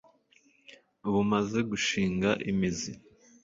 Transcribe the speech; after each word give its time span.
bumaze 1.11 1.59
gushinga 1.69 2.29
imizi 2.49 2.91